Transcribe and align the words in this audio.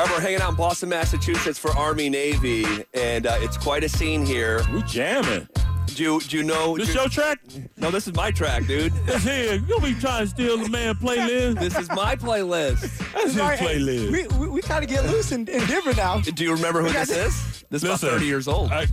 All 0.00 0.06
right, 0.06 0.14
we're 0.14 0.22
hanging 0.22 0.40
out 0.40 0.48
in 0.52 0.56
Boston, 0.56 0.88
Massachusetts 0.88 1.58
for 1.58 1.76
Army 1.76 2.08
Navy, 2.08 2.64
and 2.94 3.26
uh, 3.26 3.36
it's 3.40 3.58
quite 3.58 3.84
a 3.84 3.88
scene 3.90 4.24
here. 4.24 4.62
We 4.72 4.82
jamming. 4.84 5.46
Do 5.88 6.02
you, 6.02 6.20
do 6.22 6.38
you 6.38 6.42
know? 6.42 6.74
This 6.78 6.88
do- 6.94 7.00
your 7.00 7.08
track? 7.10 7.38
no, 7.76 7.90
this 7.90 8.08
is 8.08 8.14
my 8.14 8.30
track, 8.30 8.66
dude. 8.66 8.92
That's 9.04 9.24
here. 9.24 9.56
You 9.56 9.66
don't 9.66 9.84
be 9.84 9.92
trying 9.92 10.24
to 10.24 10.30
steal 10.30 10.56
the 10.56 10.70
man 10.70 10.94
playlist. 10.94 11.60
this 11.60 11.76
is 11.76 11.90
my 11.90 12.16
playlist. 12.16 12.80
That's 13.12 13.24
his 13.24 13.36
Right, 13.36 13.58
hey, 13.58 13.78
playlist. 13.78 14.10
We, 14.10 14.38
we, 14.38 14.48
we 14.48 14.62
kind 14.62 14.82
of 14.82 14.88
get 14.88 15.04
loose 15.04 15.32
and, 15.32 15.46
and 15.50 15.68
different 15.68 15.98
now. 15.98 16.18
Do 16.20 16.44
you 16.44 16.54
remember 16.54 16.80
who 16.80 16.94
got 16.94 17.06
this 17.08 17.36
is? 17.36 17.64
This 17.68 17.82
is 17.82 17.88
about 17.90 18.00
30 18.00 18.24
years 18.24 18.48
old. 18.48 18.72
I, 18.72 18.84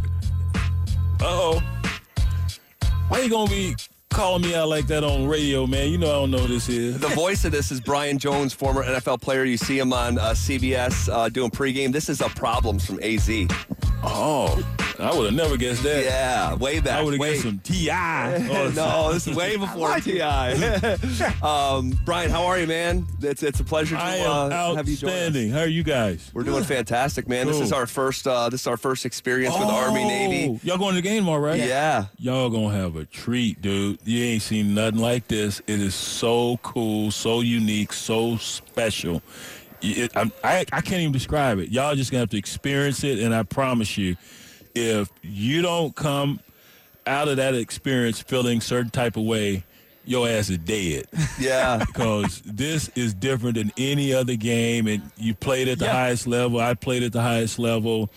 uh-oh. 1.21 1.61
Why 3.07 3.19
are 3.21 3.23
you 3.23 3.29
gonna 3.29 3.49
be 3.49 3.77
calling 4.09 4.41
me 4.41 4.55
out 4.55 4.69
like 4.69 4.87
that 4.87 5.03
on 5.03 5.27
radio, 5.27 5.67
man? 5.67 5.89
You 5.89 5.97
know 5.97 6.07
I 6.09 6.13
don't 6.13 6.31
know 6.31 6.47
this 6.47 6.69
is. 6.69 6.99
The 6.99 7.09
voice 7.09 7.45
of 7.45 7.51
this 7.51 7.71
is 7.71 7.79
Brian 7.79 8.17
Jones, 8.17 8.53
former 8.53 8.83
NFL 8.83 9.21
player. 9.21 9.43
You 9.43 9.57
see 9.57 9.77
him 9.77 9.93
on 9.93 10.17
uh, 10.17 10.31
CBS 10.31 11.09
uh, 11.11 11.29
doing 11.29 11.51
pregame. 11.51 11.91
This 11.91 12.09
is 12.09 12.21
a 12.21 12.29
Problems 12.29 12.85
from 12.85 12.99
AZ. 13.01 13.29
Oh, 14.03 14.63
I 14.99 15.15
would 15.15 15.25
have 15.25 15.33
never 15.33 15.57
guessed 15.57 15.83
that. 15.83 16.03
Yeah, 16.03 16.55
way 16.55 16.79
back. 16.79 16.99
I 16.99 17.03
would 17.03 17.13
have 17.13 17.21
guessed 17.21 17.43
some 17.43 17.59
T.I. 17.59 18.35
or 18.49 18.71
no, 18.73 19.13
this 19.13 19.27
is 19.27 19.35
way 19.35 19.55
before 19.57 19.89
like. 19.89 20.03
Ti. 20.03 20.21
um, 21.41 21.97
Brian, 22.03 22.29
how 22.31 22.45
are 22.45 22.59
you, 22.59 22.67
man? 22.67 23.05
It's 23.21 23.43
it's 23.43 23.59
a 23.59 23.63
pleasure 23.63 23.95
to 23.95 24.01
I 24.01 24.15
am 24.17 24.51
uh, 24.51 24.75
have 24.75 24.89
you 24.89 24.95
join 24.95 25.11
us. 25.11 25.51
How 25.51 25.59
are 25.59 25.67
you 25.67 25.83
guys? 25.83 26.31
We're 26.33 26.43
doing 26.43 26.63
fantastic, 26.63 27.27
man. 27.27 27.47
This 27.47 27.59
is 27.59 27.71
our 27.71 27.85
first 27.85 28.27
uh, 28.27 28.49
this 28.49 28.61
is 28.61 28.67
our 28.67 28.77
first 28.77 29.05
experience 29.05 29.57
with 29.57 29.67
Army 29.67 30.03
Navy. 30.03 30.53
Oh, 30.55 30.59
Y'all 30.63 30.77
going 30.77 30.95
to 30.95 31.01
the 31.01 31.07
game 31.07 31.29
all 31.29 31.39
right? 31.39 31.59
Yeah. 31.59 32.05
Y'all 32.17 32.49
gonna 32.49 32.75
have 32.75 32.95
a 32.95 33.05
treat, 33.05 33.61
dude. 33.61 33.99
You 34.03 34.23
ain't 34.23 34.41
seen 34.41 34.73
nothing 34.73 34.99
like 34.99 35.27
this. 35.27 35.59
It 35.67 35.79
is 35.79 35.95
so 35.95 36.57
cool, 36.63 37.11
so 37.11 37.41
unique, 37.41 37.93
so 37.93 38.37
special. 38.37 39.21
It, 39.81 40.15
I'm- 40.17 40.31
I, 40.43 40.65
I 40.71 40.81
can't 40.81 41.01
even 41.01 41.11
describe 41.11 41.59
it. 41.59 41.69
Y'all 41.69 41.93
just 41.95 42.11
gonna 42.11 42.21
have 42.21 42.29
to 42.31 42.37
experience 42.37 43.03
it, 43.03 43.19
and 43.19 43.33
I 43.33 43.43
promise 43.43 43.97
you, 43.97 44.15
if 44.77 45.09
you 45.21 45.61
don't 45.61 45.95
come 45.95 46.39
out 47.05 47.27
of 47.27 47.37
that 47.37 47.55
experience 47.55 48.19
feeling 48.21 48.61
certain 48.61 48.89
type 48.91 49.15
of 49.17 49.23
way, 49.23 49.63
your 50.05 50.27
ass 50.27 50.49
is 50.49 50.57
dead. 50.59 51.05
Yeah. 51.39 51.83
because 51.85 52.41
this 52.45 52.89
is 52.95 53.13
different 53.13 53.55
than 53.55 53.71
any 53.77 54.13
other 54.13 54.35
game, 54.35 54.87
and 54.87 55.01
you 55.17 55.33
played 55.35 55.67
at 55.67 55.79
the 55.79 55.85
Yeah. 55.85 55.91
highest 55.93 56.27
level. 56.27 56.59
I 56.59 56.73
played 56.73 57.03
at 57.03 57.11
the 57.13 57.21
highest 57.21 57.59
level, 57.59 58.09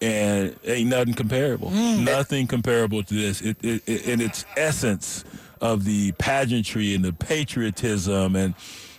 and 0.00 0.54
ain't 0.64 0.90
nothing 0.90 1.14
comparable. 1.14 1.70
Mm. 1.70 2.04
Nothing 2.04 2.46
comparable 2.46 3.02
to 3.02 3.14
this. 3.14 3.40
It, 3.40 3.56
it, 3.64 3.82
it, 3.86 4.06
in 4.08 4.20
its 4.20 4.44
essence 4.56 5.24
of 5.60 5.84
the 5.84 6.12
pageantry 6.12 6.94
and 6.94 7.04
the 7.04 7.12
patriotism 7.12 8.36
and 8.36 8.54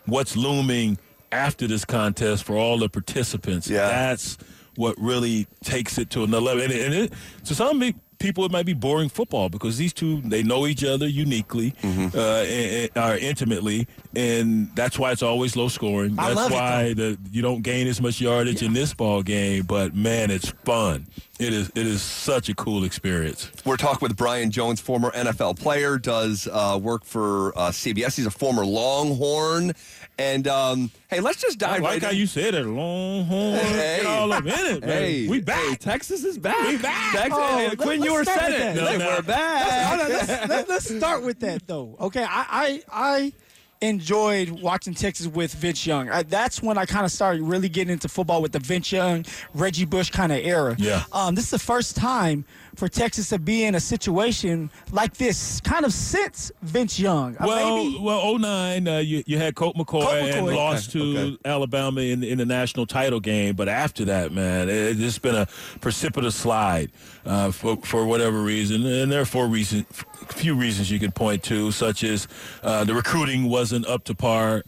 what's 0.05 0.35
looming 0.35 0.97
after 1.31 1.67
this 1.67 1.85
contest 1.85 2.43
for 2.43 2.57
all 2.57 2.77
the 2.79 2.89
participants. 2.89 3.69
Yeah. 3.69 3.87
That's 3.87 4.37
what 4.79 4.97
really 4.97 5.45
takes 5.61 5.97
it 5.97 6.09
to 6.09 6.23
another 6.23 6.45
level. 6.45 6.63
And, 6.63 6.71
and 6.71 6.93
it, 6.93 7.13
to 7.43 7.53
some 7.53 7.81
pe- 7.81 7.93
people, 8.19 8.45
it 8.45 8.51
might 8.51 8.65
be 8.65 8.73
boring 8.73 9.09
football 9.09 9.49
because 9.49 9.77
these 9.77 9.93
two 9.93 10.21
they 10.21 10.43
know 10.43 10.67
each 10.67 10.83
other 10.83 11.07
uniquely, 11.07 11.71
Mm-hmm. 11.81 12.17
uh, 12.17 12.21
and, 12.43 12.89
and- 12.95 13.03
or 13.05 13.17
intimately, 13.17 13.87
and 14.15 14.69
that's 14.75 14.99
why 14.99 15.11
it's 15.11 15.23
always 15.23 15.55
low 15.55 15.67
scoring. 15.69 16.17
I 16.19 16.33
That's 16.33 16.35
love 16.35 16.51
it, 16.51 16.55
why 16.55 16.93
the, 16.93 17.17
you 17.31 17.41
don't 17.41 17.61
gain 17.61 17.87
as 17.87 18.01
much 18.01 18.19
yardage 18.21 18.61
in 18.61 18.73
this 18.73 18.93
ball 18.93 19.23
game. 19.23 19.63
But 19.63 19.95
man, 19.95 20.29
it's 20.31 20.49
fun. 20.65 21.07
It 21.39 21.53
is. 21.53 21.69
It 21.69 21.87
is 21.87 22.01
such 22.01 22.49
a 22.49 22.55
cool 22.55 22.83
experience. 22.83 23.49
We're 23.65 23.77
talking 23.77 24.05
with 24.07 24.17
Brian 24.17 24.51
Jones, 24.51 24.81
former 24.81 25.09
NFL 25.11 25.57
player, 25.59 25.97
does 25.97 26.47
uh, 26.51 26.77
work 26.81 27.05
for 27.05 27.57
uh, 27.57 27.69
CBS. 27.69 28.17
He's 28.17 28.25
a 28.25 28.31
former 28.31 28.65
Longhorn. 28.65 29.73
And 30.17 30.49
um, 30.49 30.91
hey, 31.09 31.21
let's 31.21 31.41
just 31.41 31.63
I 31.63 31.67
dive 31.75 31.81
like 31.81 31.91
right 31.93 32.03
how 32.03 32.09
in. 32.09 32.17
you 32.17 32.27
said 32.27 32.53
it, 32.53 32.65
Longhorn. 32.65 33.55
Hey. 33.55 33.99
Get 34.01 34.05
all 34.05 34.33
up 34.33 34.43
in 34.43 34.49
it, 34.49 34.81
man. 34.81 34.89
Hey, 34.89 35.27
we 35.29 35.39
back. 35.39 35.65
Hey, 35.69 35.75
Texas 35.75 36.25
is 36.25 36.37
back. 36.37 36.67
We 36.67 36.75
back. 36.77 37.13
Texas, 37.15 37.39
Oh, 37.41 37.57
hey, 37.57 37.75
Quinn 37.77 38.01
let's 38.13 38.27
Ewers 38.27 38.29
start 38.29 38.51
said 38.51 38.51
with 38.51 38.61
it. 38.61 38.75
that. 38.75 38.83
Like, 38.85 38.99
No, 38.99 39.05
we're 39.07 39.15
no. 39.15 39.21
back. 39.21 40.09
Let's, 40.09 40.49
let, 40.49 40.69
us 40.69 40.85
start 40.85 41.23
with 41.23 41.39
that 41.41 41.67
though. 41.67 41.95
Okay, 41.99 42.23
I 42.23 42.45
I, 42.49 42.83
I 42.91 43.33
enjoyed 43.81 44.49
watching 44.49 44.93
Texas 44.93 45.27
with 45.27 45.53
Vince 45.53 45.85
Young. 45.87 46.09
I, 46.09 46.23
that's 46.23 46.61
when 46.61 46.77
I 46.77 46.85
kind 46.85 47.05
of 47.05 47.11
started 47.11 47.41
really 47.41 47.69
getting 47.69 47.93
into 47.93 48.09
football 48.09 48.41
with 48.41 48.51
the 48.51 48.59
Vince 48.59 48.91
Young, 48.91 49.25
Reggie 49.53 49.85
Bush 49.85 50.09
kind 50.09 50.31
of 50.31 50.39
era. 50.39 50.75
Yeah. 50.77 51.03
Um, 51.13 51.35
this 51.35 51.45
is 51.45 51.51
the 51.51 51.59
first 51.59 51.95
time 51.95 52.43
for 52.75 52.87
Texas 52.87 53.29
to 53.29 53.39
be 53.39 53.63
in 53.63 53.75
a 53.75 53.79
situation 53.79 54.69
like 54.91 55.13
this, 55.15 55.59
kind 55.61 55.85
of 55.85 55.93
since 55.93 56.51
Vince 56.61 56.99
Young. 56.99 57.35
Uh, 57.37 57.45
Well, 57.47 57.77
maybe- 57.77 57.99
well, 58.01 58.37
09, 58.37 58.87
uh, 58.87 58.97
you, 58.99 59.23
you 59.25 59.37
had 59.37 59.55
Colt 59.55 59.75
McCoy, 59.77 60.01
Colt 60.03 60.13
and 60.15 60.47
McCoy. 60.47 60.55
lost 60.55 60.91
to 60.91 60.99
Okay. 61.17 61.37
Alabama 61.45 62.01
in, 62.01 62.23
in 62.23 62.37
the 62.37 62.45
national 62.45 62.85
title 62.85 63.19
game. 63.19 63.55
But 63.55 63.69
after 63.69 64.05
that, 64.05 64.31
man, 64.31 64.69
it, 64.69 64.99
it's 64.99 65.19
been 65.19 65.35
a 65.35 65.47
precipitous 65.81 66.35
slide 66.35 66.91
uh, 67.25 67.51
for, 67.51 67.77
for 67.77 68.05
whatever 68.05 68.41
reason. 68.41 68.85
And 68.85 69.11
there 69.11 69.21
are 69.21 69.25
four 69.25 69.47
reasons, 69.47 69.85
few 70.27 70.55
reasons 70.55 70.91
you 70.91 70.99
could 70.99 71.15
point 71.15 71.43
to, 71.43 71.71
such 71.71 72.03
as 72.03 72.27
uh, 72.63 72.83
the 72.83 72.93
recruiting 72.93 73.49
wasn't 73.49 73.85
up 73.87 74.03
to 74.05 74.15
par 74.15 74.63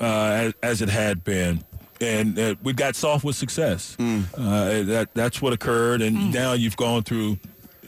uh, 0.00 0.04
as, 0.04 0.54
as 0.62 0.82
it 0.82 0.88
had 0.88 1.24
been. 1.24 1.64
And 2.00 2.38
uh, 2.38 2.54
we 2.62 2.72
got 2.74 2.94
soft 2.94 3.24
with 3.24 3.36
success. 3.36 3.96
Uh, 3.98 4.82
that 4.82 5.08
that's 5.14 5.40
what 5.40 5.52
occurred, 5.54 6.02
and 6.02 6.32
now 6.32 6.52
you've 6.52 6.76
gone 6.76 7.02
through 7.02 7.38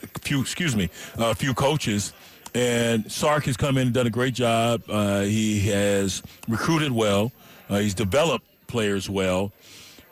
a 0.01 0.19
few, 0.19 0.41
excuse 0.41 0.75
me, 0.75 0.89
a 1.17 1.35
few 1.35 1.53
coaches. 1.53 2.13
And 2.55 3.11
Sark 3.11 3.43
has 3.45 3.55
come 3.55 3.77
in 3.77 3.87
and 3.87 3.93
done 3.93 4.07
a 4.07 4.09
great 4.09 4.33
job. 4.33 4.81
Uh, 4.89 5.21
he 5.21 5.59
has 5.69 6.23
recruited 6.47 6.91
well. 6.91 7.31
Uh, 7.69 7.77
he's 7.77 7.93
developed 7.93 8.47
players 8.65 9.07
well. 9.07 9.51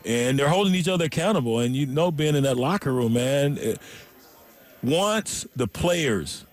And 0.06 0.38
they're 0.38 0.48
holding 0.48 0.76
each 0.76 0.88
other 0.88 1.06
accountable. 1.06 1.60
And 1.60 1.76
you 1.76 1.88
know, 1.88 2.12
being 2.12 2.36
in 2.36 2.44
that 2.44 2.58
locker 2.58 2.94
room, 2.94 3.14
man, 3.14 3.58
it, 3.58 3.80
once 4.84 5.48
the 5.56 5.68
players 5.68 6.46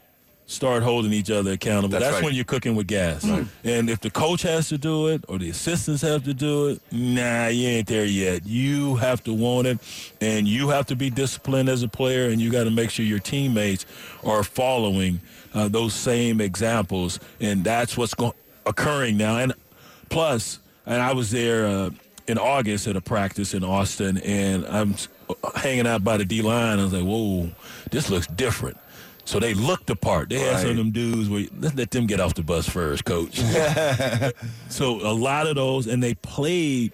start 0.47 0.83
holding 0.83 1.13
each 1.13 1.31
other 1.31 1.53
accountable, 1.53 1.89
That's 1.89 2.05
that's, 2.05 2.15
right. 2.17 2.25
when 2.25 2.35
you're 2.35 2.45
cooking 2.45 2.77
with 2.77 2.87
gas. 2.87 3.25
And 3.65 3.89
if 3.89 4.01
the 4.01 4.11
coach 4.11 4.43
has 4.43 4.69
to 4.69 4.79
do 4.79 5.09
it 5.09 5.25
or 5.27 5.39
the 5.39 5.49
assistants 5.49 6.03
have 6.03 6.25
to 6.25 6.35
do 6.35 6.69
it, 6.69 6.83
nah, 6.93 7.47
you 7.47 7.69
ain't 7.69 7.87
there 7.87 8.05
yet. 8.05 8.47
You 8.47 8.97
have 8.97 9.25
to 9.25 9.33
want 9.33 9.67
it, 9.67 9.79
and 10.21 10.47
you 10.47 10.69
have 10.69 10.87
to 10.87 10.97
be 10.97 11.09
disciplined 11.09 11.69
as 11.69 11.83
a 11.83 11.89
player, 11.89 12.29
and 12.29 12.41
you 12.41 12.51
got 12.51 12.65
to 12.65 12.71
make 12.71 12.91
sure 12.91 13.05
your 13.07 13.21
teammates 13.21 13.87
are 14.23 14.43
following 14.45 15.21
uh, 15.55 15.69
those 15.69 15.95
same 15.95 16.41
examples, 16.41 17.21
and 17.41 17.65
that's 17.65 17.97
what's 17.97 18.15
go- 18.15 18.35
occurring 18.67 19.17
now. 19.17 19.39
And 19.39 19.55
plus, 20.11 20.59
and 20.85 21.01
I 21.01 21.13
was 21.15 21.31
there 21.31 21.67
uh, 21.67 21.91
in 22.27 22.37
August 22.39 22.87
at 22.87 22.97
a 22.97 23.01
practice 23.01 23.55
in 23.55 23.65
Austin, 23.65 24.19
and 24.19 24.67
I'm 24.67 24.95
hanging 25.55 25.87
out 25.87 26.05
by 26.05 26.19
the 26.19 26.25
D 26.27 26.43
line. 26.43 26.79
I 26.79 26.85
was 26.85 26.93
like, 26.93 27.05
whoa, 27.05 27.51
this 27.91 28.11
looks 28.11 28.27
different. 28.27 28.77
So 29.25 29.41
they 29.41 29.55
looked 29.55 29.87
the 29.87 29.97
part. 29.97 30.29
They 30.29 30.39
had 30.39 30.61
some 30.61 30.71
of 30.71 30.77
them 30.77 30.91
dudes 30.91 31.29
where 31.29 31.47
let's 31.59 31.75
let 31.75 31.91
them 31.91 32.07
get 32.07 32.21
off 32.21 32.35
the 32.35 32.43
bus 32.43 32.69
first, 32.69 33.05
coach. 33.05 33.39
so 34.69 35.01
a 35.01 35.15
lot 35.15 35.47
of 35.47 35.57
those, 35.57 35.87
and 35.87 36.03
they 36.03 36.15
played 36.15 36.93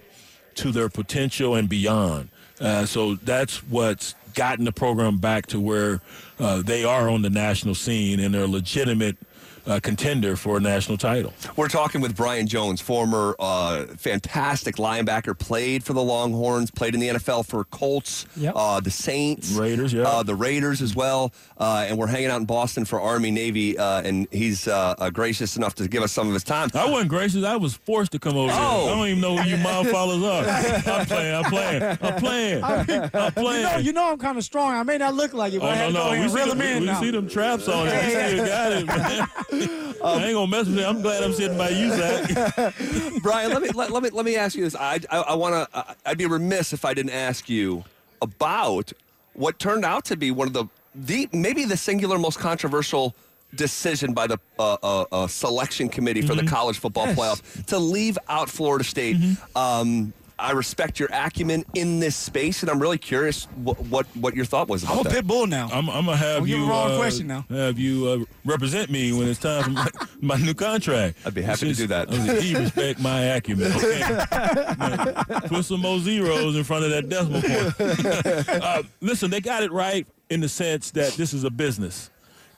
to 0.55 0.71
their 0.71 0.89
potential 0.89 1.55
and 1.55 1.67
beyond. 1.67 2.29
Uh, 2.59 2.85
so 2.85 3.15
that's 3.15 3.57
what's 3.63 4.15
gotten 4.33 4.65
the 4.65 4.71
program 4.71 5.17
back 5.17 5.47
to 5.47 5.59
where 5.59 5.99
uh, 6.39 6.61
they 6.61 6.83
are 6.83 7.09
on 7.09 7.21
the 7.21 7.29
national 7.29 7.75
scene 7.75 8.19
and 8.19 8.33
they're 8.33 8.47
legitimate 8.47 9.17
uh, 9.67 9.79
contender 9.81 10.35
for 10.35 10.57
a 10.57 10.59
national 10.59 10.97
title. 10.97 11.33
We're 11.55 11.67
talking 11.67 12.01
with 12.01 12.15
Brian 12.15 12.47
Jones, 12.47 12.81
former 12.81 13.35
uh, 13.39 13.85
fantastic 13.97 14.75
linebacker, 14.75 15.37
played 15.37 15.83
for 15.83 15.93
the 15.93 16.01
Longhorns, 16.01 16.71
played 16.71 16.93
in 16.93 16.99
the 16.99 17.09
NFL 17.09 17.45
for 17.45 17.63
Colts, 17.65 18.25
Yep. 18.37 18.53
uh, 18.55 18.79
the 18.79 18.91
Saints, 18.91 19.51
Raiders, 19.53 19.93
yeah. 19.93 20.03
uh, 20.03 20.23
the 20.23 20.35
Raiders 20.35 20.81
as 20.81 20.95
well. 20.95 21.31
Uh, 21.57 21.85
and 21.87 21.97
we're 21.97 22.07
hanging 22.07 22.29
out 22.29 22.39
in 22.39 22.45
Boston 22.45 22.85
for 22.85 22.99
Army 23.01 23.31
Navy, 23.31 23.77
uh, 23.77 24.01
and 24.01 24.27
he's 24.31 24.67
uh, 24.67 24.95
uh, 24.97 25.09
gracious 25.09 25.57
enough 25.57 25.75
to 25.75 25.87
give 25.87 26.03
us 26.03 26.11
some 26.11 26.27
of 26.27 26.33
his 26.33 26.43
time. 26.43 26.69
I 26.73 26.89
wasn't 26.89 27.09
gracious. 27.09 27.43
I 27.43 27.55
was 27.55 27.73
forced 27.75 28.11
to 28.13 28.19
come 28.19 28.35
over 28.37 28.51
Oh. 28.53 28.85
here. 28.85 28.93
I 28.93 28.95
don't 28.97 29.07
even 29.07 29.21
know 29.21 29.37
who 29.37 29.49
you 29.49 29.57
mom 29.57 29.85
followers 29.85 30.23
are. 30.23 30.45
I'm 30.91 31.05
playing. 31.05 31.35
I'm 31.35 31.43
playing. 31.51 31.83
I'm 32.01 32.15
playing. 32.19 32.63
I'm 33.13 33.31
playing. 33.33 33.61
you 33.61 33.63
know, 33.71 33.77
you 33.77 33.93
know 33.93 34.11
I'm 34.11 34.17
kind 34.17 34.37
of 34.37 34.43
strong. 34.43 34.73
I 34.73 34.83
may 34.83 34.97
not 34.97 35.13
look 35.13 35.33
like 35.33 35.53
it, 35.53 35.59
but 35.59 35.67
Oh 35.77 35.81
I 35.81 35.89
no 35.89 36.13
no! 36.15 36.21
We 36.21 36.27
see, 36.29 36.35
reel 36.35 36.47
them, 36.47 36.57
them 36.57 36.67
in 36.67 36.83
we, 36.83 36.89
we 36.89 36.95
see 36.95 37.11
them 37.11 37.29
traps 37.29 37.67
on 37.67 37.87
it. 37.87 37.93
We 38.05 38.09
still 38.11 38.45
got 38.45 38.71
it, 38.71 38.85
man. 38.87 39.27
I 40.03 40.23
ain't 40.25 40.33
gonna 40.33 40.47
mess 40.47 40.65
with 40.67 40.79
it. 40.79 40.85
I'm 40.85 41.01
glad 41.01 41.23
I'm 41.23 41.33
sitting 41.33 41.57
by 41.57 41.69
you, 41.69 41.89
Zach. 41.91 42.73
Brian, 43.21 43.51
let 43.51 43.61
me 43.61 43.69
let, 43.69 43.91
let 43.91 44.01
me 44.03 44.09
let 44.09 44.25
me 44.25 44.35
ask 44.35 44.55
you 44.55 44.63
this. 44.63 44.75
I 44.75 44.99
I, 45.09 45.17
I 45.19 45.33
want 45.35 45.71
to. 45.71 45.95
I'd 46.05 46.17
be 46.17 46.25
remiss 46.25 46.73
if 46.73 46.85
I 46.85 46.93
didn't 46.93 47.11
ask 47.13 47.49
you 47.49 47.83
about 48.21 48.91
what 49.33 49.59
turned 49.59 49.85
out 49.85 50.05
to 50.05 50.15
be 50.17 50.31
one 50.31 50.47
of 50.47 50.53
the 50.53 50.65
the 50.95 51.29
maybe 51.33 51.65
the 51.65 51.77
singular 51.77 52.17
most 52.17 52.39
controversial 52.39 53.15
decision 53.55 54.13
by 54.13 54.27
the 54.27 54.37
uh, 54.57 54.77
uh, 54.81 55.05
uh, 55.11 55.27
selection 55.27 55.89
committee 55.89 56.21
for 56.21 56.35
the 56.35 56.45
college 56.45 56.79
football 56.79 57.05
Yes. 57.07 57.17
playoff 57.17 57.65
to 57.65 57.77
leave 57.77 58.17
out 58.29 58.49
Florida 58.49 58.83
State. 58.83 59.17
Um, 59.55 60.13
I 60.41 60.51
respect 60.51 60.99
your 60.99 61.09
acumen 61.13 61.63
in 61.75 61.99
this 61.99 62.15
space, 62.15 62.63
and 62.63 62.71
I'm 62.71 62.81
really 62.81 62.97
curious 62.97 63.45
what 63.55 63.79
what, 63.85 64.07
what 64.17 64.35
your 64.35 64.45
thought 64.45 64.67
was 64.67 64.83
about 64.83 64.93
I'm 64.93 64.99
a 65.01 65.03
that. 65.03 65.13
pit 65.13 65.27
bull 65.27 65.45
now. 65.45 65.69
I'm, 65.71 65.87
I'm 65.89 66.05
gonna 66.05 66.17
have 66.17 66.39
Don't 66.39 66.47
give 66.47 66.57
you 66.57 66.65
a 66.65 66.69
wrong 66.69 66.91
uh, 66.91 66.97
question 66.97 67.27
now. 67.27 67.45
have 67.49 67.77
you 67.77 68.07
uh, 68.07 68.25
represent 68.43 68.89
me 68.89 69.13
when 69.13 69.27
it's 69.27 69.39
time 69.39 69.63
for 69.63 69.69
my, 69.69 69.87
my 70.21 70.37
new 70.37 70.55
contract. 70.55 71.19
I'd 71.25 71.35
be 71.35 71.43
happy 71.43 71.71
to 71.71 71.75
do 71.75 71.87
that. 71.87 72.11
He 72.41 72.55
respect 72.55 72.99
my 72.99 73.21
acumen. 73.21 73.71
Okay? 73.81 75.47
Put 75.47 75.65
some 75.65 75.81
more 75.81 75.99
zeros 75.99 76.55
in 76.55 76.63
front 76.63 76.85
of 76.85 76.91
that 76.91 77.09
decimal 77.09 77.41
point. 77.41 78.49
uh, 78.63 78.83
listen, 78.99 79.29
they 79.29 79.39
got 79.41 79.63
it 79.63 79.71
right 79.71 80.07
in 80.29 80.39
the 80.39 80.49
sense 80.49 80.91
that 80.91 81.13
this 81.13 81.33
is 81.33 81.43
a 81.43 81.49
business, 81.49 82.09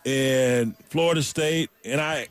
and 0.06 0.76
Florida 0.90 1.24
State 1.24 1.70
and 1.84 2.00
I, 2.00 2.28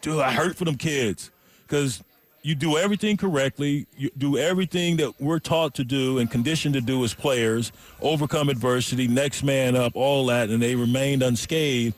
dude, 0.00 0.20
I 0.20 0.32
hurt 0.32 0.56
for 0.56 0.64
them 0.64 0.76
kids 0.76 1.30
because 1.66 2.02
you 2.42 2.54
do 2.54 2.76
everything 2.76 3.16
correctly. 3.16 3.86
You 3.96 4.10
do 4.18 4.36
everything 4.36 4.96
that 4.96 5.20
we're 5.20 5.38
taught 5.38 5.74
to 5.74 5.84
do 5.84 6.18
and 6.18 6.30
conditioned 6.30 6.74
to 6.74 6.80
do 6.80 7.02
as 7.04 7.14
players, 7.14 7.72
overcome 8.00 8.48
adversity, 8.48 9.06
next 9.06 9.42
man 9.42 9.76
up, 9.76 9.94
all 9.94 10.26
that, 10.26 10.50
and 10.50 10.60
they 10.60 10.74
remained 10.74 11.22
unscathed. 11.22 11.94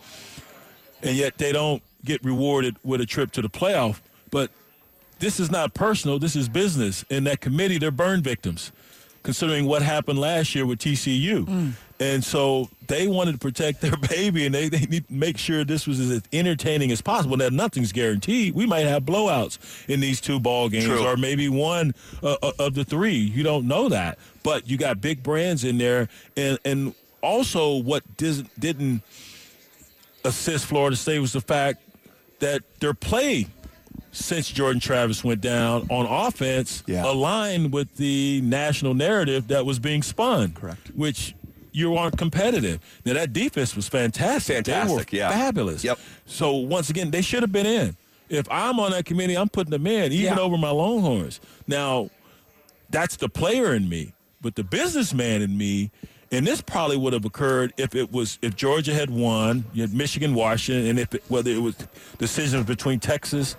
And 1.03 1.17
yet 1.17 1.39
they 1.39 1.53
don't 1.53 1.83
get 2.05 2.23
rewarded 2.25 2.77
with 2.85 3.01
a 3.01 3.07
trip 3.07 3.33
to 3.33 3.43
the 3.43 3.49
playoff. 3.49 4.01
But 4.31 4.51
this 5.19 5.41
is 5.41 5.51
not 5.51 5.75
personal. 5.75 6.19
This 6.19 6.37
is 6.37 6.49
business. 6.49 7.05
In 7.09 7.25
that 7.25 7.41
committee, 7.41 7.79
they're 7.79 7.91
burn 7.91 8.23
victims, 8.23 8.73
considering 9.23 9.67
what 9.67 9.83
happened 9.83 10.19
last 10.19 10.55
year 10.55 10.67
with 10.67 10.79
TCU. 10.79 11.47
Mm. 11.47 11.73
And 12.01 12.25
so 12.25 12.69
they 12.89 13.07
wanted 13.07 13.33
to 13.33 13.39
protect 13.39 13.81
their 13.81 13.97
baby, 14.09 14.47
and 14.47 14.55
they, 14.55 14.69
they 14.69 14.81
need 14.81 15.07
to 15.07 15.15
make 15.15 15.39
sure 15.39 15.65
this 15.65 15.87
was 15.87 16.01
as 16.01 16.23
entertaining 16.33 16.91
as 16.91 17.01
possible. 17.01 17.37
Now, 17.37 17.49
nothing's 17.51 17.93
guaranteed. 17.93 18.55
We 18.55 18.67
might 18.67 18.87
have 18.87 19.05
blowouts 19.05 19.59
in 19.89 20.01
these 20.01 20.21
two 20.21 20.41
ball 20.41 20.69
games, 20.69 20.87
True. 20.87 21.07
or 21.07 21.17
maybe 21.17 21.49
one 21.49 21.95
uh, 22.23 22.37
uh, 22.43 22.53
of 22.59 22.75
the 22.75 22.85
three. 22.85 23.15
You 23.17 23.45
don't 23.45 23.69
know 23.69 23.89
that. 23.89 24.19
But 24.43 24.69
you 24.69 24.77
got 24.77 25.01
big 25.01 25.23
brands 25.23 25.63
in 25.65 25.79
there, 25.79 26.09
and 26.37 26.59
and 26.65 26.95
also 27.23 27.77
what 27.77 28.03
dis- 28.17 28.43
didn't 28.59 29.03
assist 30.25 30.67
Florida 30.67 30.97
State 30.97 31.19
was 31.21 31.33
the 31.33 31.41
fact 31.41 31.81
that 32.41 32.63
their 32.81 32.95
play 32.95 33.47
since 34.13 34.49
Jordan 34.51 34.81
Travis 34.81 35.25
went 35.25 35.41
down 35.41 35.87
on 35.91 36.07
offense 36.07 36.83
Yeah. 36.87 37.05
aligned 37.05 37.73
with 37.73 37.97
the 37.97 38.41
national 38.43 38.95
narrative 38.95 39.49
that 39.49 39.65
was 39.67 39.79
being 39.79 40.03
spun. 40.03 40.53
Correct. 40.53 40.89
Which 40.95 41.35
you 41.75 41.97
aren't 41.97 42.17
competitive. 42.17 42.79
Now 43.05 43.15
that 43.15 43.33
defense 43.33 43.75
was 43.75 43.89
fantastic. 43.89 44.57
Fantastic, 44.65 45.11
they 45.11 45.19
were 45.19 45.25
yeah. 45.25 45.31
fabulous. 45.31 45.83
Yep. 45.83 45.99
So 46.25 46.55
once 46.55 46.89
again, 46.89 47.11
they 47.11 47.21
should 47.21 47.43
have 47.43 47.53
been 47.53 47.67
in. 47.67 47.97
If 48.29 48.47
I'm 48.51 48.79
on 48.81 48.93
that 48.93 49.05
committee, 49.05 49.37
I'm 49.37 49.49
putting 49.49 49.73
them 49.73 49.87
in, 49.87 50.13
even 50.13 50.37
Yeah. 50.37 50.41
over 50.41 50.57
my 50.57 50.71
Longhorns. 50.71 51.41
Now, 51.67 52.11
that's 52.91 53.17
the 53.17 53.29
player 53.29 53.75
in 53.75 53.89
me, 53.89 54.15
but 54.41 54.55
the 54.55 54.63
businessman 54.65 55.43
in 55.43 55.59
me, 55.59 55.91
and 56.31 56.47
this 56.47 56.61
probably 56.61 56.97
would 56.97 57.13
have 57.13 57.25
occurred 57.25 57.75
if 57.77 57.95
it 57.95 58.13
was 58.13 58.39
if 58.41 58.55
Georgia 58.55 58.95
had 58.95 59.11
won, 59.11 59.65
you 59.75 59.83
had 59.83 59.93
Michigan, 59.93 60.35
Washington, 60.35 60.87
and 60.87 60.99
if 61.01 61.13
it, 61.13 61.25
whether 61.29 61.51
it 61.51 61.61
was 61.61 61.77
decisions 62.19 62.65
between 62.67 63.01
Texas 63.01 63.57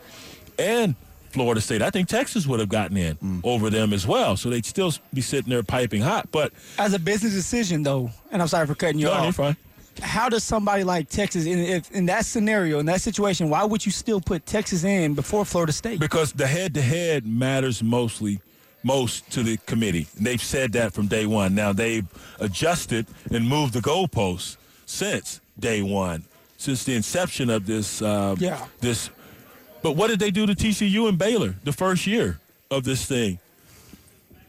and 0.58 0.96
Florida 1.36 1.60
State. 1.62 1.82
I 1.82 1.90
think 1.90 2.08
Texas 2.08 2.48
would 2.48 2.60
have 2.62 2.70
gotten 2.70 2.96
in 2.98 3.16
Mm. 3.18 3.42
over 3.44 3.70
them 3.70 3.92
as 3.94 4.08
well, 4.08 4.38
so 4.38 4.50
they'd 4.50 4.66
still 4.66 4.92
be 5.14 5.22
sitting 5.22 5.50
there 5.50 5.62
piping 5.64 6.02
hot. 6.02 6.30
But 6.32 6.54
As 6.80 6.94
a 6.94 7.00
business 7.00 7.34
decision, 7.34 7.84
though, 7.84 8.10
and 8.32 8.42
I'm 8.42 8.48
sorry 8.48 8.66
for 8.66 8.74
cutting 8.76 9.00
you 9.00 9.06
no, 9.08 9.12
you're 9.18 9.22
off. 9.28 9.36
fine. 9.36 9.58
How 10.02 10.28
does 10.30 10.44
somebody 10.44 10.84
like 10.84 11.10
Texas, 11.10 11.46
in, 11.46 11.60
if, 11.60 11.92
in 11.92 12.06
that 12.08 12.26
scenario, 12.26 12.80
in 12.80 12.86
that 12.88 13.02
situation, 13.02 13.50
why 13.50 13.64
would 13.66 13.86
you 13.86 13.92
still 13.92 14.20
put 14.22 14.46
Texas 14.46 14.84
in 14.84 15.14
before 15.14 15.46
Florida 15.46 15.72
State? 15.74 16.00
Because 16.00 16.32
the 16.34 16.48
head-to-head 16.48 17.26
matters 17.28 17.84
mostly 17.84 18.40
most 18.84 19.30
to 19.32 19.44
the 19.44 19.58
committee. 19.66 20.08
And 20.18 20.26
They've 20.26 20.42
said 20.42 20.72
that 20.74 20.94
from 20.94 21.08
day 21.08 21.26
one. 21.26 21.54
Now 21.56 21.74
they've 21.74 22.06
adjusted 22.40 23.08
and 23.32 23.48
moved 23.48 23.74
the 23.74 23.80
goalposts 23.82 24.58
since 24.86 25.40
day 25.60 25.82
one, 25.82 26.24
since 26.58 26.84
the 26.84 26.94
inception 26.96 27.50
of 27.50 27.66
this. 27.66 28.02
Uh, 28.02 28.36
Yeah. 28.40 28.66
This. 28.82 29.10
But 29.86 29.96
what 29.96 30.08
did 30.08 30.18
they 30.18 30.32
do 30.32 30.48
to 30.48 30.56
TCU 30.56 31.08
and 31.08 31.16
Baylor 31.16 31.54
the 31.64 31.72
first 31.72 32.08
year 32.08 32.40
of 32.72 32.86
this 32.86 33.06
thing? 33.06 33.38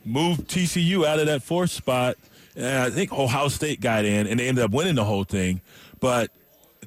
Moved 0.03 0.49
TCU 0.49 1.05
out 1.05 1.19
of 1.19 1.27
that 1.27 1.43
fourth 1.43 1.71
spot. 1.71 2.17
And 2.57 2.79
I 2.79 2.89
think 2.89 3.13
Ohio 3.13 3.49
State 3.49 3.83
got 3.83 4.07
in, 4.07 4.27
and 4.27 4.41
they 4.41 4.49
ended 4.49 4.65
up 4.65 4.71
winning 4.71 4.95
the 4.95 5.05
whole 5.05 5.25
thing. 5.25 5.61
But 6.01 6.31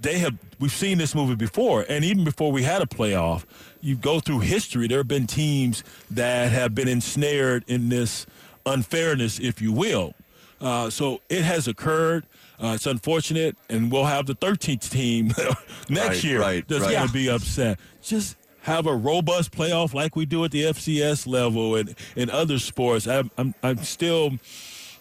they 0.01 0.17
have 0.17 0.35
we've 0.57 0.71
seen 0.71 0.97
this 0.97 1.13
movie 1.13 1.35
before 1.35 1.85
and 1.87 2.03
even 2.03 2.23
before 2.23 2.51
we 2.51 2.63
had 2.63 2.81
a 2.81 2.85
playoff 2.85 3.43
you 3.81 3.95
go 3.95 4.19
through 4.21 4.39
history 4.39 4.87
there 4.87 4.99
have 4.99 5.09
been 5.09 5.27
teams 5.27 5.83
that 6.09 6.51
have 6.51 6.73
been 6.73 6.87
ensnared 6.87 7.65
in 7.67 7.89
this 7.89 8.25
unfairness 8.65 9.39
if 9.39 9.61
you 9.61 9.73
will 9.73 10.13
uh, 10.61 10.89
so 10.89 11.19
it 11.27 11.43
has 11.43 11.67
occurred 11.67 12.23
uh, 12.61 12.73
it's 12.75 12.85
unfortunate 12.85 13.57
and 13.69 13.91
we'll 13.91 14.05
have 14.05 14.25
the 14.25 14.35
13th 14.35 14.89
team 14.89 15.27
next 15.89 16.07
Right, 16.07 16.23
year 16.23 16.39
right, 16.41 16.67
that's 16.67 16.83
right. 16.83 16.93
going 16.93 17.07
to 17.07 17.13
be 17.13 17.29
upset 17.29 17.79
just 18.01 18.35
have 18.63 18.85
a 18.87 18.95
robust 18.95 19.51
playoff 19.51 19.93
like 19.93 20.15
we 20.15 20.25
do 20.25 20.43
at 20.43 20.51
the 20.51 20.63
FCS 20.63 21.25
level 21.27 21.75
and 21.75 21.95
in 22.15 22.29
other 22.29 22.59
sports 22.59 23.07
I'm, 23.07 23.31
I'm, 23.37 23.53
I'm 23.63 23.77
still 23.77 24.31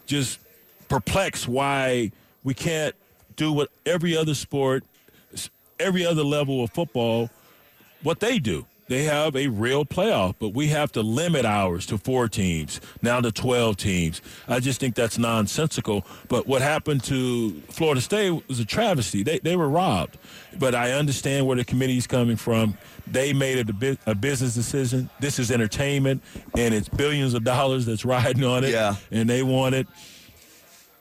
just 0.06 0.38
perplexed 0.88 1.48
why 1.48 2.12
we 2.44 2.54
can't 2.54 2.94
do 3.36 3.52
what 3.52 3.68
every 3.84 4.16
other 4.16 4.34
sport, 4.34 4.84
every 5.78 6.04
other 6.06 6.22
level 6.24 6.64
of 6.64 6.70
football, 6.70 7.30
what 8.02 8.20
they 8.20 8.38
do. 8.38 8.64
They 8.88 9.04
have 9.04 9.36
a 9.36 9.48
real 9.48 9.84
playoff, 9.84 10.34
but 10.38 10.54
we 10.54 10.68
have 10.68 10.90
to 10.92 11.02
limit 11.02 11.44
ours 11.44 11.84
to 11.86 11.98
four 11.98 12.26
teams, 12.26 12.80
now 13.02 13.20
to 13.20 13.30
12 13.30 13.76
teams. 13.76 14.22
I 14.48 14.60
just 14.60 14.80
think 14.80 14.94
that's 14.94 15.18
nonsensical. 15.18 16.06
But 16.28 16.46
what 16.46 16.62
happened 16.62 17.04
to 17.04 17.52
Florida 17.68 18.00
State 18.00 18.48
was 18.48 18.60
a 18.60 18.64
travesty. 18.64 19.22
They, 19.22 19.40
they 19.40 19.56
were 19.56 19.68
robbed. 19.68 20.16
But 20.58 20.74
I 20.74 20.92
understand 20.92 21.46
where 21.46 21.56
the 21.56 21.64
committee 21.64 21.98
is 21.98 22.06
coming 22.06 22.36
from. 22.36 22.78
They 23.06 23.34
made 23.34 23.58
it 23.58 23.98
a, 24.06 24.10
a 24.10 24.14
business 24.14 24.54
decision. 24.54 25.10
This 25.20 25.38
is 25.38 25.50
entertainment, 25.50 26.22
and 26.56 26.72
it's 26.74 26.88
billions 26.88 27.34
of 27.34 27.44
dollars 27.44 27.84
that's 27.84 28.04
riding 28.04 28.44
on 28.44 28.64
it. 28.64 28.70
Yeah. 28.70 28.96
And 29.10 29.28
they 29.28 29.42
want 29.42 29.74
it 29.74 29.86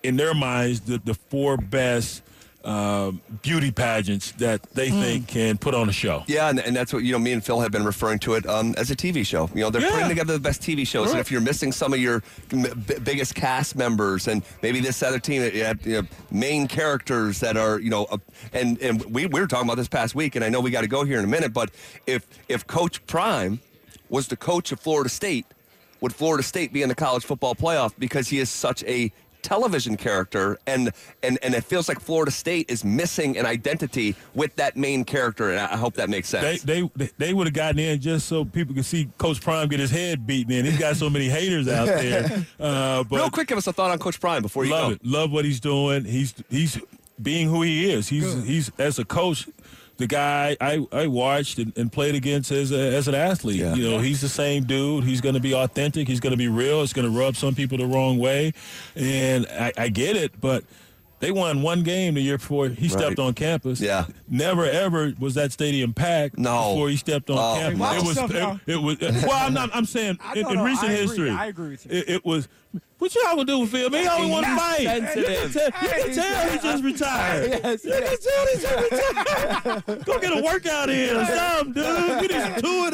in 0.04 0.18
their 0.18 0.34
minds 0.34 0.82
the, 0.82 1.00
the 1.00 1.14
four 1.14 1.58
best 1.58 2.22
um, 2.68 3.22
beauty 3.42 3.72
pageants 3.72 4.34
that 4.34 4.62
they 4.74 4.90
think 4.90 5.30
can 5.30 5.58
put 5.58 5.74
on 5.74 5.88
a 5.88 5.92
show. 5.94 6.24
Yeah, 6.28 6.50
and, 6.50 6.60
and 6.60 6.76
that's 6.76 6.92
what 6.92 7.04
you 7.04 7.14
know. 7.14 7.20
Me 7.20 7.32
and 7.32 7.44
Phil 7.44 7.62
have 7.62 7.72
been 7.72 7.86
referring 7.86 8.20
to 8.20 8.34
it 8.34 8.46
um, 8.46 8.76
as 8.78 8.92
a 8.92 8.96
TV 8.96 9.26
show. 9.26 9.50
You 9.56 9.62
know, 9.62 9.70
they're 9.70 9.82
Yeah. 9.82 9.92
putting 9.92 10.10
together 10.10 10.34
the 10.34 10.40
best 10.40 10.62
TV 10.62 10.86
shows, 10.86 11.12
and 11.12 11.20
if 11.20 11.32
you're 11.32 11.40
missing 11.42 11.72
some 11.72 11.94
of 11.94 12.00
your 12.00 12.22
m- 12.52 12.64
b- 12.86 12.96
biggest 13.04 13.36
cast 13.36 13.78
members, 13.78 14.28
and 14.28 14.44
maybe 14.62 14.82
this 14.82 15.02
other 15.02 15.18
team, 15.20 15.42
that 15.42 15.54
you 15.54 15.64
have, 15.64 15.86
you 15.88 16.02
know, 16.02 16.08
main 16.30 16.68
characters 16.68 17.40
that 17.40 17.56
are, 17.56 17.80
you 17.80 17.90
know, 17.90 18.04
uh, 18.12 18.18
and 18.52 18.78
and 18.82 19.02
we, 19.06 19.26
we 19.28 19.40
were 19.40 19.48
talking 19.48 19.66
about 19.68 19.78
this 19.78 19.88
past 19.88 20.14
week, 20.14 20.36
and 20.36 20.44
I 20.44 20.50
know 20.50 20.60
we 20.60 20.70
got 20.70 20.82
to 20.82 20.88
go 20.90 21.06
here 21.06 21.20
in 21.20 21.24
a 21.24 21.28
minute, 21.30 21.54
but 21.54 21.72
if 22.06 22.28
if 22.50 22.68
Coach 22.68 23.06
Prime 23.08 23.62
was 24.10 24.28
the 24.28 24.36
coach 24.38 24.74
of 24.74 24.80
Florida 24.82 25.10
State, 25.10 25.46
would 26.02 26.14
Florida 26.14 26.44
State 26.44 26.74
be 26.74 26.82
in 26.84 26.90
the 26.90 26.96
college 26.96 27.24
football 27.24 27.56
playoff 27.56 27.94
because 27.98 28.28
he 28.28 28.40
is 28.40 28.50
such 28.50 28.84
a 28.84 29.12
television 29.42 29.96
character 29.98 30.58
and 30.68 30.92
and 31.24 31.40
and 31.42 31.54
it 31.54 31.64
feels 31.64 31.88
like 31.88 32.00
Florida 32.00 32.32
State 32.32 32.70
is 32.70 32.84
missing 32.84 33.38
an 33.38 33.46
identity 33.46 34.16
with 34.36 34.56
that 34.58 34.76
main 34.76 35.04
character 35.06 35.50
and 35.52 35.60
I 35.60 35.78
hope 35.78 35.94
that 35.96 36.10
makes 36.10 36.28
sense. 36.30 36.62
They 36.64 36.90
they 36.96 37.10
they 37.18 37.34
would 37.34 37.48
have 37.48 37.54
gotten 37.54 37.80
in 37.80 38.00
just 38.00 38.28
so 38.28 38.44
people 38.46 38.76
could 38.76 38.86
see 38.86 39.10
Coach 39.18 39.42
Prime 39.42 39.68
get 39.68 39.80
his 39.80 39.92
head 39.92 40.28
beaten 40.28 40.52
in. 40.52 40.66
He's 40.66 40.78
got 40.80 40.96
so 40.96 41.10
many 41.10 41.30
haters 41.30 41.68
out 41.68 41.86
there. 41.88 42.46
Uh, 42.60 43.04
but 43.04 43.18
Real 43.18 43.30
quick, 43.30 43.48
give 43.48 43.58
us 43.58 43.68
a 43.68 43.74
thought 43.74 43.92
on 43.92 44.00
Coach 44.00 44.20
Prime 44.20 44.42
before 44.42 44.66
you 44.66 44.72
love 44.72 44.90
go. 44.90 44.96
it. 44.96 45.06
Love 45.06 45.32
what 45.32 45.46
he's 45.46 45.60
doing. 45.60 46.06
He's 46.06 46.34
he's 46.50 46.80
being 47.22 47.48
who 47.50 47.62
he 47.64 47.90
is. 47.92 48.08
He's 48.10 48.44
he's 48.44 48.72
as 48.78 49.00
a 49.00 49.06
coach. 49.06 49.48
The 49.98 50.08
guy 50.08 50.56
I, 50.62 50.86
I 50.92 51.08
watched 51.08 51.58
and, 51.58 51.76
and 51.78 51.92
played 51.92 52.14
against 52.16 52.52
as 52.52 52.72
a, 52.72 52.78
as 52.96 53.08
an 53.08 53.16
athlete. 53.16 53.58
Yeah. 53.60 53.74
You 53.74 53.90
know, 53.90 54.00
he's 54.00 54.22
the 54.22 54.30
same 54.30 54.64
dude. 54.66 55.04
He's 55.04 55.22
going 55.22 55.34
to 55.36 55.42
be 55.42 55.54
authentic. 55.56 56.08
He's 56.08 56.20
going 56.20 56.32
to 56.32 56.38
be 56.38 56.48
real. 56.48 56.84
It's 56.84 56.94
going 56.94 57.12
to 57.12 57.18
rub 57.20 57.36
some 57.36 57.56
people 57.56 57.78
the 57.80 57.88
wrong 57.88 58.20
way, 58.20 58.54
and 58.96 59.48
I, 59.48 59.74
I 59.78 59.90
get 59.90 60.16
it. 60.16 60.40
But 60.40 60.64
they 61.20 61.32
won 61.32 61.64
one 61.64 61.82
game 61.82 62.14
the 62.14 62.22
year 62.22 62.38
before 62.38 62.70
he 62.70 62.88
stepped 62.90 63.18
Right. 63.18 63.26
on 63.26 63.34
campus. 63.34 63.82
Yeah. 63.82 64.06
Never 64.30 64.66
ever 64.66 65.14
was 65.20 65.34
that 65.34 65.52
stadium 65.52 65.94
packed. 65.94 66.38
No. 66.38 66.74
Before 66.76 66.90
he 66.90 66.98
stepped 66.98 67.32
on 67.32 67.38
Oh, 67.40 67.60
campus. 67.60 67.80
It 67.80 68.06
was 68.06 68.06
yourself 68.06 68.32
now. 68.34 68.60
it, 68.68 68.74
it 68.74 68.78
was 68.84 68.98
well. 69.02 69.32
I'm 69.48 69.54
not. 69.56 69.72
I'm 69.74 69.86
saying 69.86 70.20
I 70.24 70.34
in, 70.38 70.48
in 70.48 70.60
recent 70.60 70.92
I 70.92 70.94
history, 70.96 71.32
I 71.32 71.48
agree 71.48 71.70
with 71.70 71.86
you. 71.88 71.92
It, 71.92 72.10
it 72.10 72.26
was 72.26 72.48
What 73.00 73.14
y'all 73.14 73.36
gonna 73.36 73.46
do, 73.46 73.60
with 73.60 73.70
Phil? 73.72 73.90
Man, 73.92 74.02
he 74.02 74.08
always 74.08 74.30
want 74.32 74.46
to 74.48 74.56
fight. 74.56 74.80
sensitive. 74.82 75.56
You 75.84 75.90
can 75.90 76.16
tell 76.16 76.50
he 76.50 76.58
just 76.58 76.84
retired. 76.84 77.60
Yes, 77.64 77.86
You 77.86 77.92
can 77.92 78.18
tell 78.18 78.48
he 78.48 78.60
just 78.60 78.92
retired. 78.92 80.06
Go 80.06 80.20
get 80.20 80.38
a 80.38 80.42
workout 80.42 80.90
in 80.90 81.16
or 81.16 81.26
something, 81.26 81.74
dude. 81.74 82.22
Get 82.22 82.32
his 82.32 82.62
two 82.62 82.86
a 82.88 82.92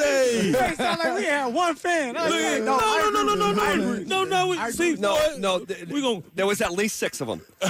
days. 0.64 0.74
It 0.74 0.78
sound 0.78 1.00
like 1.00 1.16
we 1.18 1.24
had 1.26 1.54
one 1.54 1.76
fan. 1.76 2.18
I 2.18 2.24
Look 2.28 2.34
agree. 2.40 2.46
at- 2.46 2.62
No, 2.64 2.78
I 2.80 3.10
no, 3.14 3.24
no, 3.24 3.36
no, 3.36 3.52
no, 3.52 3.76
no, 3.76 4.04
no, 4.04 4.24
no. 4.24 4.48
we- 4.48 4.72
See. 4.72 4.96
No, 4.96 5.16
boy, 5.16 5.36
no. 5.40 5.60
th- 5.60 5.88
we 5.88 6.02
gon' 6.02 6.24
There 6.36 6.46
was 6.48 6.62
at 6.62 6.72
least 6.72 6.98
six 6.98 7.22
of 7.22 7.28
them. 7.28 7.42
I, 7.62 7.70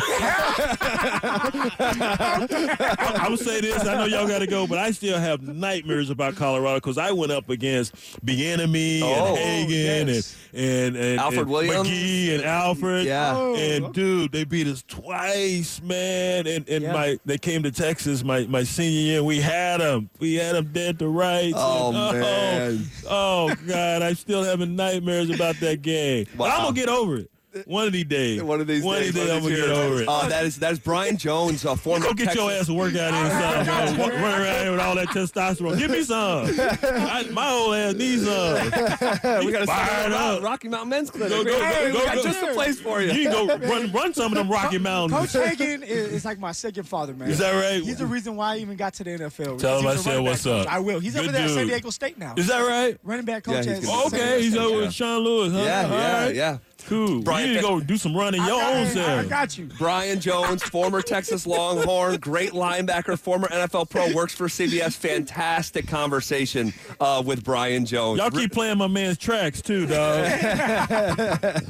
I 3.26 3.28
would 3.30 3.40
say 3.40 3.62
this. 3.62 3.86
I 3.86 3.96
know 3.96 4.06
y'all 4.06 4.28
got 4.28 4.40
to 4.40 4.48
go, 4.48 4.66
but 4.68 4.78
I 4.80 4.92
still 4.92 5.18
have 5.20 5.42
nightmares 5.42 6.10
about 6.10 6.36
Colorado 6.36 6.78
because 6.78 6.98
I 6.98 7.12
went 7.12 7.32
up 7.32 7.50
against 7.50 7.94
Bieniemy 8.26 9.02
Oh. 9.04 9.36
and 9.36 9.38
Hagan 9.38 10.08
yes. 10.08 10.36
and, 10.54 10.96
and 10.96 10.96
and 10.98 11.20
Alfred 11.20 11.42
and 11.44 11.52
Williams. 11.52 11.88
McGhee 11.90 12.36
and 12.36 12.44
Alfred. 12.44 13.06
Yeah. 13.06 13.34
Oh. 13.36 13.56
And 13.56 13.94
dude, 13.94 14.32
they 14.32 14.44
beat 14.44 14.68
us 14.68 14.84
twice, 14.88 15.82
man. 15.82 16.48
And 16.48 16.68
and 16.70 16.84
Yeah. 16.84 16.94
my 16.94 17.18
they 17.26 17.38
came 17.38 17.64
to 17.64 17.72
Texas 17.72 18.24
my, 18.24 18.46
my 18.48 18.64
senior 18.64 19.00
year. 19.00 19.24
We 19.24 19.40
had 19.42 19.82
them. 19.82 20.10
We 20.20 20.36
had 20.36 20.56
them 20.56 20.72
dead 20.72 21.00
to 21.00 21.08
rights. 21.08 21.56
Oh, 21.58 21.90
And, 21.90 21.98
oh, 21.98 22.12
man. 22.14 22.83
Oh 23.10 23.54
God, 23.68 24.02
I'm 24.02 24.16
still 24.16 24.44
having 24.44 24.76
nightmares 24.76 25.30
about 25.30 25.56
that 25.60 25.82
game. 25.82 26.26
But 26.38 26.52
I'm 26.52 26.64
gonna 26.64 26.76
get 26.76 26.90
over 26.90 27.18
it. 27.18 27.32
One 27.66 27.86
of 27.88 27.94
these 27.94 28.06
days. 28.06 28.42
One 28.44 28.62
of 28.62 28.68
these 28.68 28.84
One 28.84 29.00
days. 29.00 29.10
of 29.10 29.16
these 29.16 29.24
days, 29.26 29.32
I'm 29.32 29.44
gonna 29.44 29.56
get 29.56 29.70
over 29.70 30.02
it. 30.02 30.08
Uh, 30.08 30.28
that 30.30 30.46
is 30.46 30.58
that 30.58 30.72
is 30.72 30.80
Brian 30.80 31.18
Jones, 31.18 31.64
a 31.66 31.76
former. 31.76 32.06
Go 32.06 32.14
get 32.14 32.26
Texas- 32.26 32.42
your 32.42 32.52
ass 32.52 32.70
a 32.70 32.74
workout 32.74 33.14
in, 33.14 33.30
son. 33.30 33.66
man. 33.66 34.00
Run 34.00 34.10
run 34.22 34.42
around 34.42 34.62
here 34.64 34.72
with 34.72 34.80
all 34.80 34.96
that 34.96 35.08
testosterone. 35.10 35.78
Give 35.78 35.92
me 35.92 36.04
some. 36.04 36.48
I, 36.60 37.24
my 37.32 37.50
old 37.52 37.76
ass 37.76 37.94
needs 37.96 38.26
some. 38.26 38.56
we 39.46 39.52
got 39.52 39.60
to 39.60 39.66
Fired 39.68 40.12
start 40.12 40.12
up. 40.14 40.38
up. 40.38 40.44
Rocky 40.44 40.68
Mountain 40.68 40.90
Men's 40.90 41.12
Clinic. 41.12 41.30
Go, 41.30 41.44
go, 41.44 41.64
Hey, 41.64 41.92
go, 41.92 42.00
we 42.00 42.06
got 42.06 42.16
go. 42.16 42.24
just 42.24 42.42
the 42.42 42.48
place 42.48 42.80
for 42.80 43.02
you. 43.02 43.12
You 43.12 43.30
can 43.30 43.48
go 43.48 43.58
run, 43.68 43.92
run 43.92 44.14
some 44.14 44.32
of 44.32 44.38
them 44.38 44.50
Rocky 44.50 44.78
Mountains. 44.80 45.32
Coach 45.34 45.44
Hagan 45.46 45.84
is, 45.84 46.12
is 46.12 46.26
like 46.26 46.40
my 46.40 46.52
second 46.52 46.84
father, 46.86 47.14
man. 47.14 47.30
Is 47.30 47.38
that 47.40 47.52
right? 47.54 47.82
He's 47.84 47.98
the 48.00 48.06
reason 48.06 48.36
why 48.36 48.56
I 48.56 48.58
even 48.58 48.76
got 48.78 48.94
to 48.96 49.04
the 49.04 49.12
NFL. 49.12 49.60
Tell 49.60 49.78
him 49.80 49.86
He's 49.86 49.92
I 49.92 49.94
a 49.94 49.98
said 50.00 50.20
what's 50.22 50.46
up. 50.46 50.68
I 50.68 50.80
will. 50.80 51.00
He's 51.00 51.16
over 51.16 51.26
Good 51.28 51.36
there 51.36 51.44
at 51.46 51.50
San. 51.52 51.68
Diego 51.68 51.90
State 51.92 52.18
now. 52.18 52.34
Is 52.36 52.48
that 52.48 52.62
right? 52.62 52.98
running 53.04 53.26
back 53.26 53.44
coach. 53.44 53.66
he's 53.66 53.68
at 53.80 53.84
gonna 53.84 54.10
San 54.10 54.20
okay, 54.20 54.42
he's 54.42 54.54
State. 54.54 54.62
over 54.64 54.78
with 54.78 54.94
Sean 54.94 55.20
Lewis. 55.20 55.54
Yeah, 55.54 55.88
yeah, 55.90 56.28
yeah. 56.30 56.58
Cool. 56.94 57.22
Brian 57.22 57.48
you 57.48 57.54
need 57.56 57.62
to 57.62 57.68
go 57.68 57.80
do 57.80 57.98
some 57.98 58.16
running 58.16 58.44
your 58.44 58.62
I, 58.62 58.74
own 58.74 58.98
I, 58.98 59.20
I 59.20 59.26
got 59.26 59.58
you. 59.58 59.68
Brian 59.78 60.20
Jones, 60.20 60.62
former 60.64 61.02
Texas 61.02 61.48
Longhorn, 61.48 62.18
great 62.18 62.52
linebacker, 62.52 63.18
former 63.18 63.48
NFL 63.48 63.90
pro, 63.90 64.14
works 64.14 64.36
for 64.36 64.48
CBS. 64.48 64.96
Fantastic 64.96 65.88
conversation 65.88 66.74
uh, 67.00 67.24
with 67.26 67.44
Brian 67.44 67.86
Jones. 67.86 68.20
Y'all 68.20 68.30
keep 68.30 68.52
playing 68.52 68.78
my 68.78 68.88
man's 68.88 69.18
tracks 69.18 69.62
too, 69.62 69.88
dog. 69.88 70.26